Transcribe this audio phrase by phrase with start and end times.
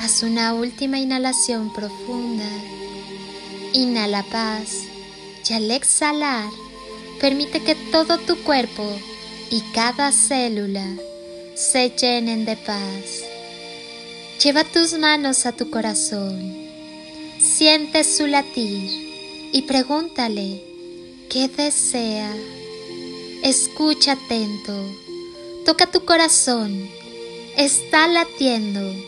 [0.00, 2.48] Haz una última inhalación profunda.
[3.72, 4.84] Inhala paz
[5.48, 6.50] y al exhalar,
[7.20, 8.84] permite que todo tu cuerpo
[9.50, 10.86] y cada célula
[11.54, 13.24] se llenen de paz.
[14.42, 16.54] Lleva tus manos a tu corazón,
[17.40, 20.62] siente su latir y pregúntale
[21.28, 22.32] qué desea.
[23.42, 24.74] Escucha atento,
[25.64, 26.88] toca tu corazón,
[27.56, 29.07] está latiendo.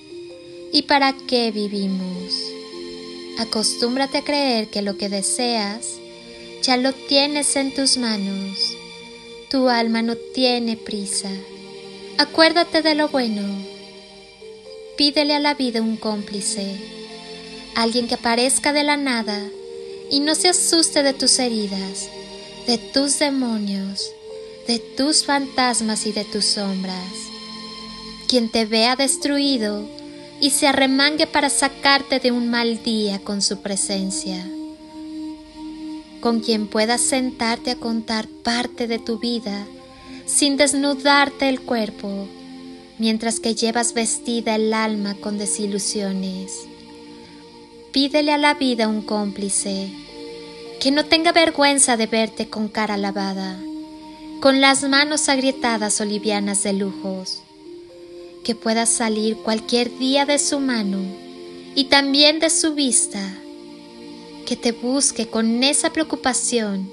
[0.71, 2.33] y para qué vivimos.
[3.39, 5.97] Acostúmbrate a creer que lo que deseas
[6.61, 8.57] ya lo tienes en tus manos.
[9.49, 11.29] Tu alma no tiene prisa.
[12.17, 13.71] Acuérdate de lo bueno
[15.01, 16.77] pídele a la vida un cómplice,
[17.73, 19.41] alguien que aparezca de la nada
[20.11, 22.07] y no se asuste de tus heridas,
[22.67, 24.11] de tus demonios,
[24.67, 27.11] de tus fantasmas y de tus sombras,
[28.27, 29.89] quien te vea destruido
[30.41, 34.45] y se arremangue para sacarte de un mal día con su presencia,
[36.19, 39.65] con quien puedas sentarte a contar parte de tu vida
[40.25, 42.27] sin desnudarte el cuerpo
[43.01, 46.67] mientras que llevas vestida el alma con desilusiones.
[47.91, 49.91] Pídele a la vida un cómplice,
[50.79, 53.57] que no tenga vergüenza de verte con cara lavada,
[54.39, 57.41] con las manos agrietadas o livianas de lujos,
[58.43, 60.99] que pueda salir cualquier día de su mano
[61.75, 63.35] y también de su vista,
[64.45, 66.89] que te busque con esa preocupación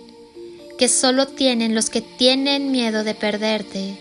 [0.77, 3.99] que solo tienen los que tienen miedo de perderte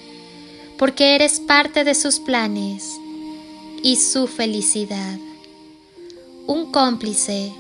[0.78, 3.00] porque eres parte de sus planes
[3.82, 5.18] y su felicidad.
[6.46, 7.52] Un cómplice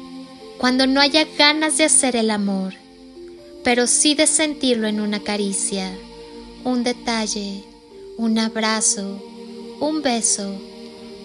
[0.57, 2.73] cuando no haya ganas de hacer el amor,
[3.63, 5.91] pero sí de sentirlo en una caricia,
[6.63, 7.63] un detalle,
[8.17, 9.21] un abrazo,
[9.79, 10.59] un beso,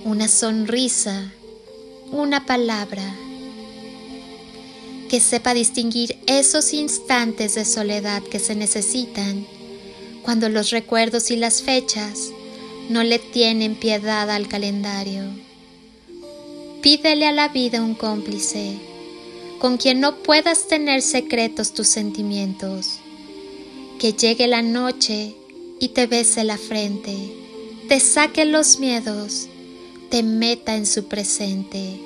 [0.05, 1.33] una sonrisa,
[2.11, 3.03] una palabra.
[5.09, 9.47] Que sepa distinguir esos instantes de soledad que se necesitan
[10.23, 12.31] cuando los recuerdos y las fechas
[12.91, 15.25] no le tienen piedad al calendario.
[16.83, 18.77] Pídele a la vida un cómplice,
[19.61, 22.99] con quien no puedas tener secretos tus sentimientos,
[23.99, 25.35] que llegue la noche
[25.81, 27.42] y te bese la frente,
[27.93, 29.49] te saque los miedos,
[30.09, 32.01] te meta en su presente.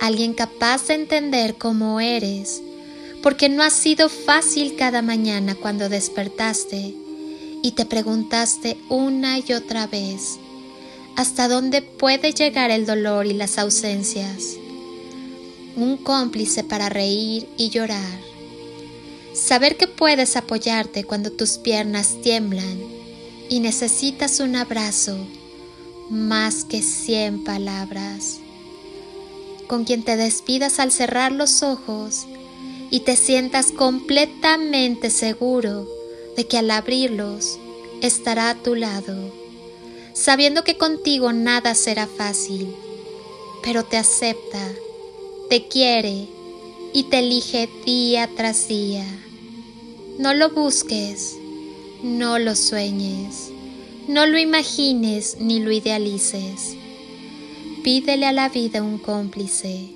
[0.00, 2.62] Alguien capaz de entender cómo eres,
[3.22, 6.94] porque no ha sido fácil cada mañana cuando despertaste
[7.62, 10.38] y te preguntaste una y otra vez
[11.16, 14.54] hasta dónde puede llegar el dolor y las ausencias.
[15.76, 18.20] Un cómplice para reír y llorar.
[19.34, 22.97] Saber que puedes apoyarte cuando tus piernas tiemblan
[23.48, 25.16] y necesitas un abrazo
[26.10, 28.38] más que cien palabras.
[29.66, 32.26] Con quien te despidas al cerrar los ojos
[32.90, 35.86] y te sientas completamente seguro
[36.36, 37.58] de que al abrirlos
[38.00, 39.32] estará a tu lado,
[40.14, 42.74] sabiendo que contigo nada será fácil,
[43.62, 44.72] pero te acepta,
[45.50, 46.28] te quiere
[46.92, 49.04] y te elige día tras día.
[50.18, 51.36] No lo busques,
[52.02, 53.50] no lo sueñes,
[54.06, 56.76] no lo imagines ni lo idealices.
[57.82, 59.88] Pídele a la vida un cómplice.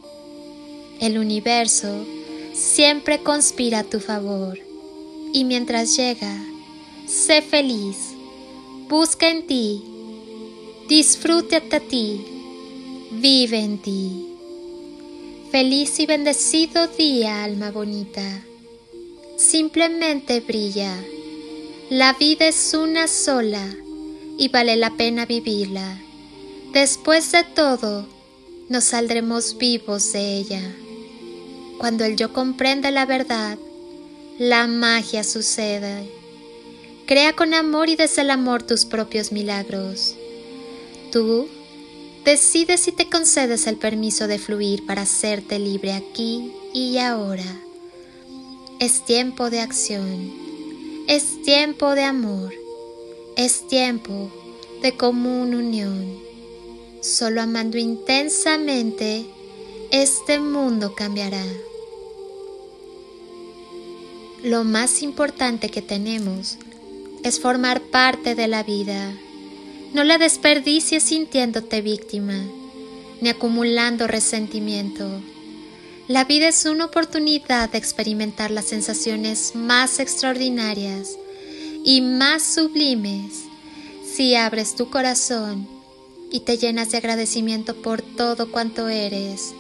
[1.01, 2.05] El universo
[2.53, 4.59] siempre conspira a tu favor
[5.33, 6.45] y mientras llega,
[7.07, 7.97] sé feliz,
[8.89, 9.83] busca en ti,
[10.89, 12.25] disfrútate a ti,
[13.13, 14.27] vive en ti.
[15.51, 18.43] Feliz y bendecido día, alma bonita.
[19.37, 20.99] Simplemente brilla.
[21.93, 23.69] La vida es una sola
[24.39, 26.01] y vale la pena vivirla.
[26.73, 28.07] Después de todo,
[28.71, 30.63] nos saldremos vivos de ella.
[31.77, 33.59] Cuando el yo comprende la verdad,
[34.39, 36.11] la magia sucede.
[37.05, 40.15] Crea con amor y desde el amor tus propios milagros.
[41.13, 41.47] Tú
[42.25, 47.61] decides si te concedes el permiso de fluir para hacerte libre aquí y ahora.
[48.81, 50.52] Es tiempo de acción.
[51.09, 52.53] Es tiempo de amor.
[53.37, 54.31] Es tiempo
[54.83, 56.19] de común unión.
[57.01, 59.27] Solo amando intensamente,
[59.91, 61.45] este mundo cambiará.
[64.45, 66.57] Lo más importante que tenemos
[67.25, 69.13] es formar parte de la vida.
[69.93, 72.43] No la desperdicies sintiéndote víctima,
[73.21, 75.21] ni acumulando resentimiento.
[76.13, 81.17] La vida es una oportunidad de experimentar las sensaciones más extraordinarias
[81.87, 83.45] y más sublimes
[84.05, 85.67] si abres tu corazón
[86.31, 89.55] y te llenas de agradecimiento por todo cuanto eres,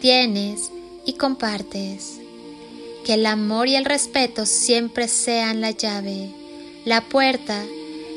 [0.00, 0.70] tienes
[1.06, 2.20] y compartes.
[3.04, 6.30] Que el amor y el respeto siempre sean la llave,
[6.84, 7.64] la puerta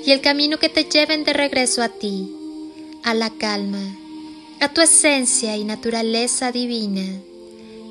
[0.05, 2.31] y el camino que te lleven de regreso a ti,
[3.01, 3.81] a la calma,
[4.59, 7.19] a tu esencia y naturaleza divina,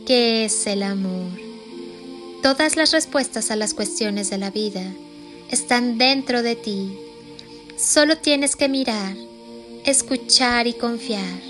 [0.06, 1.30] que es el amor.
[2.42, 4.84] Todas las respuestas a las cuestiones de la vida
[5.50, 6.98] están dentro de ti.
[7.76, 9.16] Solo tienes que mirar,
[9.84, 11.40] escuchar y confiar.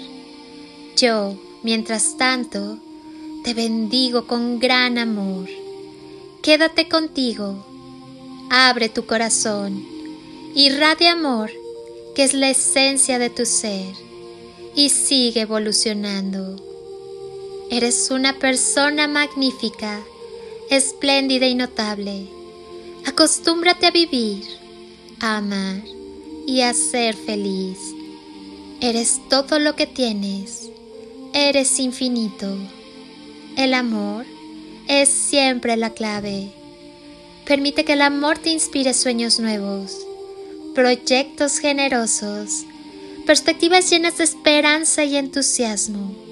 [0.97, 2.79] Yo, mientras tanto,
[3.45, 5.49] te bendigo con gran amor.
[6.43, 7.65] Quédate contigo,
[8.51, 9.85] abre tu corazón,
[10.55, 11.51] irradia amor,
[12.15, 13.95] que es la esencia de tu ser,
[14.75, 16.72] y sigue evolucionando.
[17.73, 19.99] Eres una persona magnífica,
[20.69, 22.27] espléndida y notable.
[23.07, 24.45] Acostúmbrate a vivir,
[25.21, 25.83] a amar
[26.47, 27.79] y a ser feliz.
[28.83, 30.69] Eres todo lo que tienes.
[31.33, 32.59] Eres infinito.
[33.57, 34.27] El amor
[34.87, 36.53] es siempre la clave.
[37.47, 39.97] Permite que el amor te inspire sueños nuevos,
[40.75, 42.67] proyectos generosos,
[43.25, 46.32] perspectivas llenas de esperanza y entusiasmo.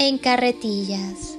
[0.00, 1.37] En carretillas.